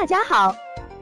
[0.00, 0.54] 大家好，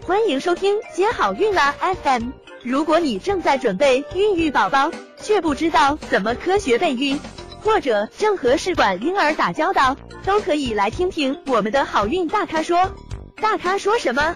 [0.07, 2.31] 欢迎收听接好运啦 FM。
[2.63, 7.21] 如果你正在准备孕育宝宝，却不知道怎么科学备孕，
[7.61, 12.91] 或者正和试管婴儿打交道，都可以来听听我们的好运大咖说。
[13.37, 14.35] 大咖说什么？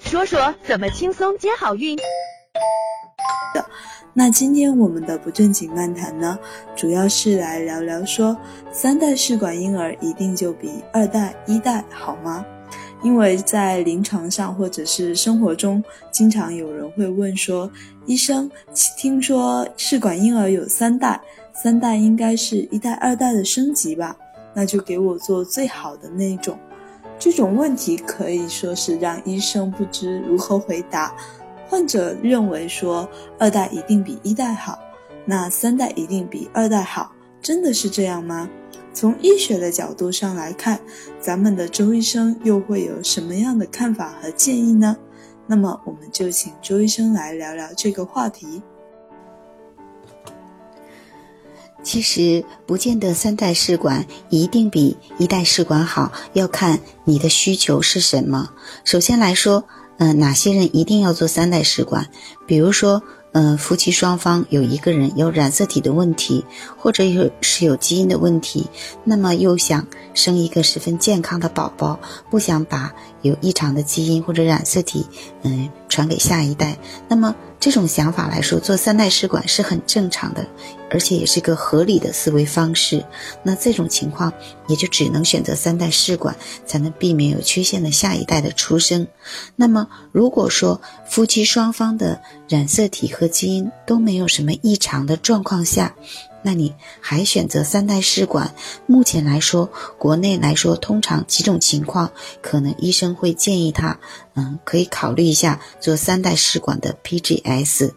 [0.00, 1.98] 说说怎么轻松接好运。
[4.14, 6.38] 那今天我们的不正经漫谈呢，
[6.74, 8.34] 主要是来聊聊说，
[8.72, 12.46] 三代试管婴儿一定就比二代、一代好吗？
[13.02, 17.70] 因为在临床上或者是生活中，经常有人会问说，
[18.06, 18.50] 医生，
[18.98, 21.20] 听说试管婴儿有三代，
[21.54, 24.16] 三代应该是一代、二代的升级吧？
[24.54, 26.58] 那就给我做最好的那一种。
[27.18, 31.14] 这种问题可以说是让医生不知如何回答。
[31.68, 34.78] 患者认为说二代一定比一代好，
[35.24, 38.48] 那三代一定比二代好，真的是这样吗？
[38.92, 40.80] 从医学的角度上来看，
[41.20, 44.96] 咱们的周医生又会有什么样的看法和建议呢？
[45.46, 48.62] 那么我们就请周医生来聊聊这个话题。
[51.82, 58.50] 其实不见得三代试管一定比一代试管好，要看你的需求是什么。
[58.84, 59.64] 首先来说。
[60.02, 62.08] 嗯，哪些人一定要做三代试管？
[62.46, 63.02] 比如说，
[63.32, 66.44] 嗯，夫妻双方有一个人有染色体的问题，
[66.76, 68.66] 或者有是有基因的问题，
[69.04, 71.98] 那么又想生一个十分健康的宝宝，
[72.30, 72.92] 不想把
[73.22, 75.06] 有异常的基因或者染色体，
[75.42, 76.76] 嗯，传给下一代，
[77.08, 77.34] 那么。
[77.60, 80.46] 这种想法来说，做三代试管是很正常的，
[80.90, 83.04] 而且也是个合理的思维方式。
[83.42, 84.32] 那这种情况
[84.68, 89.06] 也就只能选择三代试管，才能避免有缺陷的下一代的出生。
[89.56, 95.94] 那么，如果说夫妻双方的染色体和基因都没有什么异常的状况下，
[96.42, 98.54] 那你还选择三代试管？
[98.86, 104.00] 目前来说，国内来说，通常几种情况，可能医生会建议他，
[104.34, 107.92] 嗯，可以考虑一下做三代试管的 PGS，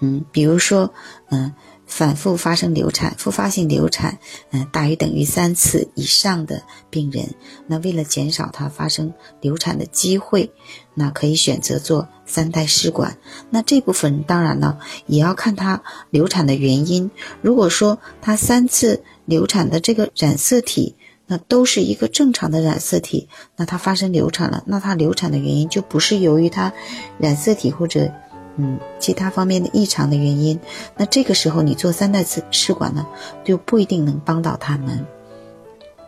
[0.00, 0.92] 嗯，比如说，
[1.30, 1.52] 嗯。
[1.94, 4.18] 反复发生流产、复发性流产，
[4.50, 7.34] 嗯，大于等于三次以上的病人，
[7.66, 10.50] 那为了减少他发生流产的机会，
[10.94, 13.18] 那可以选择做三代试管。
[13.50, 17.10] 那这部分当然了，也要看他流产的原因。
[17.42, 26.72] 如果说他三次流产的这个染色体，那都是一个正常的染色体，那他发生流产了，那他流产的原因就不是由于他
[27.18, 28.10] 染色体或者。
[28.56, 30.60] 嗯，其他方面的异常的原因，
[30.96, 33.06] 那这个时候你做三代次试管呢，
[33.44, 35.06] 就不一定能帮到他们。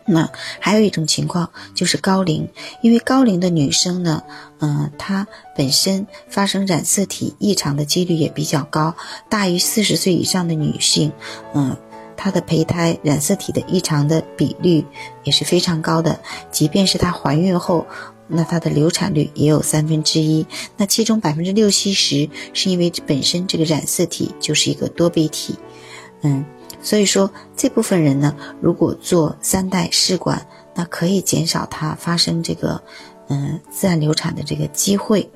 [0.06, 2.50] 那还有一种情况就是高龄，
[2.82, 4.22] 因为高龄的女生呢，
[4.58, 8.94] 嗯，她本身发生染色体异常的几率也比较高，
[9.30, 11.10] 大于四十岁以上的女性，
[11.54, 11.74] 嗯，
[12.16, 14.84] 她的胚胎染色体的异常的比率
[15.22, 16.18] 也是非常高的，
[16.50, 17.86] 即便是她怀孕后。
[18.26, 20.46] 那她的流产率也有三分之一，
[20.78, 25.54] 那其中百分之六七十是因为本身这个染色体就是一个多倍体，
[26.22, 26.42] 嗯，
[26.80, 32.82] 所以说这部分人呢，如果做三代试管，那可以减少她发生这个
[33.28, 35.30] 嗯自然流产的这个机会。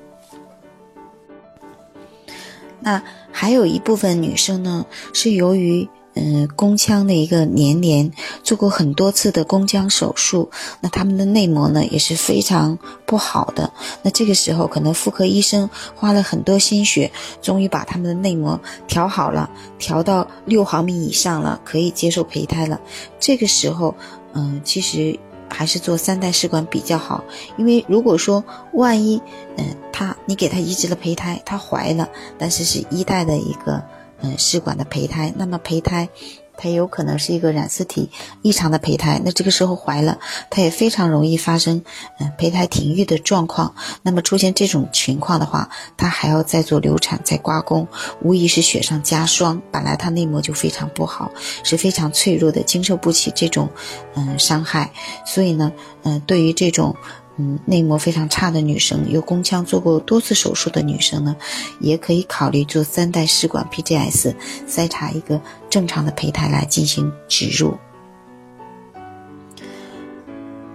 [2.79, 5.87] 那还有一部分女生呢，是由于。
[6.15, 8.11] 嗯，宫腔的一个粘连，
[8.43, 10.49] 做过很多次的宫腔手术，
[10.81, 13.71] 那他们的内膜呢也是非常不好的。
[14.01, 17.11] 那这个时候，可能妇科医生花了很多心血，
[17.41, 22.81] 终于把他们的内膜调好了，调到六毫米以上了，可以接受胚胎了。
[23.19, 23.95] 这个时候，
[24.33, 25.17] 嗯，其实
[25.47, 27.23] 还是做三代试管比较好，
[27.55, 28.43] 因为如果说
[28.73, 29.21] 万一，
[29.57, 33.81] 嗯，他你给他移植了胚胎，他怀了，但是是一代的一个。
[34.21, 36.09] 嗯，试管的胚胎，那么胚胎，
[36.57, 38.09] 它有可能是一个染色体
[38.41, 40.19] 异常的胚胎，那这个时候怀了，
[40.49, 41.81] 它也非常容易发生
[42.19, 43.73] 嗯胚胎停育的状况。
[44.01, 47.87] 那么出现这种情况的话，它还要再做流产再刮宫，
[48.21, 49.61] 无疑是雪上加霜。
[49.71, 51.31] 本来它内膜就非常不好，
[51.63, 53.69] 是非常脆弱的，经受不起这种
[54.15, 54.91] 嗯伤害。
[55.25, 55.71] 所以呢，
[56.03, 56.95] 嗯，对于这种。
[57.39, 61.35] 嗯，内膜非常差的女生，有宫腔做过多次手术的女生呢，
[61.79, 64.35] 也可以考虑做三代试管 PGS
[64.67, 67.77] 筛查一个正常的胚胎来进行植入。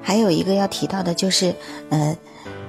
[0.02, 1.54] 还有一个要提到的就是，
[1.90, 2.16] 呃。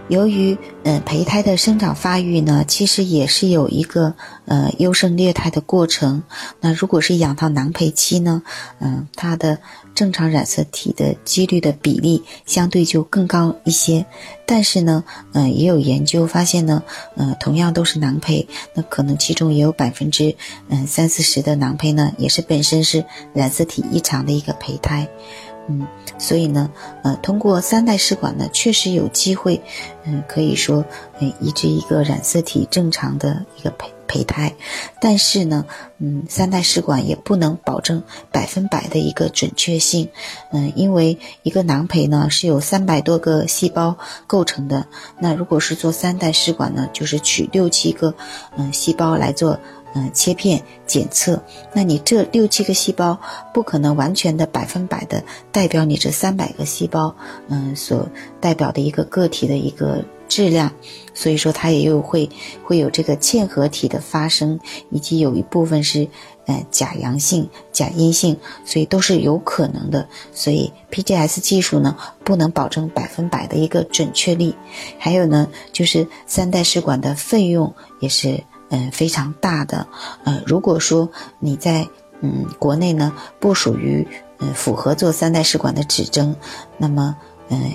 [0.07, 4.13] 由于嗯胚胎的生长发育呢，其实也是有一个
[4.45, 6.21] 呃优胜劣汰的过程。
[6.61, 8.43] 那如果是养到囊胚期呢，
[8.79, 9.57] 嗯，它的
[9.95, 14.05] 正常染色体的几率的比例相对就更高一些。
[14.45, 15.03] 但是呢，
[15.33, 16.83] 嗯，也有研究发现呢，
[17.15, 20.35] 嗯，同样都是囊胚，那可能其中也有百分之
[20.69, 23.03] 嗯三四十的囊胚呢，也是本身是
[23.33, 25.07] 染色体异常的一个胚胎。
[25.67, 26.69] 嗯，所以呢，
[27.03, 29.61] 呃，通过三代试管呢，确实有机会，
[30.03, 30.85] 嗯，可以说，
[31.19, 34.53] 嗯，移植一个染色体正常的一个胚胚胎，
[35.01, 35.65] 但是呢，
[35.97, 40.07] 嗯，三代试管也不能保证百分百的一个准确性，
[40.51, 43.97] 嗯，因为一个囊胚呢是由三百多个细胞
[44.27, 44.85] 构成的，
[45.19, 48.13] 那如果是做三代试管呢，就是取六七个，
[48.55, 49.59] 嗯，细胞来做。
[49.97, 51.41] 嗯，切片检测，
[51.73, 53.17] 那你这六七个细胞
[53.53, 57.15] 不可能完全的百分百的代表你这三百个细胞，
[57.47, 58.05] 嗯，所
[58.41, 60.69] 代表的一个个体的一个质量，
[61.13, 62.29] 所以说它也有会
[62.61, 64.59] 会有这个嵌合体的发生，
[64.89, 66.05] 以及有一部分是
[66.45, 70.05] 呃假阳性、假阴性，所以都是有可能的。
[70.33, 71.95] 所以 PGS 技术呢，
[72.25, 74.53] 不能保证百分百的一个准确率。
[74.99, 78.43] 还有呢，就是三代试管的费用也是。
[78.69, 79.87] 嗯，非常大的。
[80.23, 81.09] 呃，如果说
[81.39, 81.87] 你在
[82.21, 84.07] 嗯国内呢不属于
[84.39, 86.35] 嗯符合做三代试管的指征，
[86.77, 87.15] 那么
[87.49, 87.71] 嗯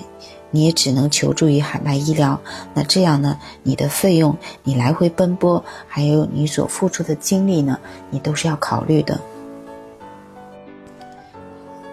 [0.49, 2.39] 你也只能求助于海外医疗。
[2.73, 7.79] 那这样呢，你的费用、你来回奔波，还有你所付出的精力呢，
[8.09, 9.19] 你都是要考虑的。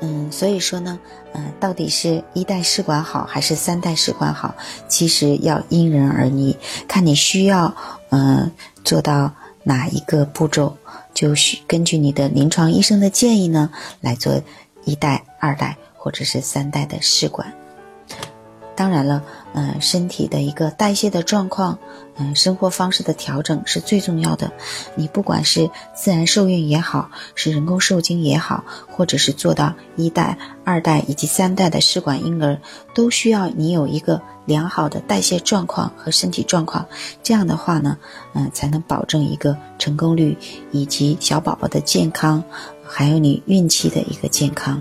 [0.00, 0.99] 嗯，所以说呢，
[1.35, 4.55] 嗯，到底是一代试管好还是三代试管好，
[4.89, 6.56] 其实要因人而异，
[6.87, 7.75] 看你需要
[8.11, 8.50] 嗯。
[8.85, 9.31] 做到
[9.65, 10.75] 哪一个步骤，
[11.12, 13.69] 就需根据你的临床医生的建议呢，
[14.00, 14.41] 来做
[14.87, 17.53] 一代、二代或者是三代的试管。
[18.78, 21.80] 当然了，嗯，身体的一个代谢的状况，
[22.16, 24.52] 嗯，生活方式的调整是最重要的。
[24.94, 32.60] 你不管是自然受孕也好，是人工受精也好，或者是做到一代、二代以及三代的试管婴儿，
[32.94, 36.86] 都需要你有一个良好的代谢状况和身体状况。
[37.25, 37.98] 这样的话呢，
[38.34, 40.38] 嗯，才能保证一个成功率
[40.70, 42.44] 以及小宝宝的健康，
[42.86, 44.80] 还有你孕期的一个健康。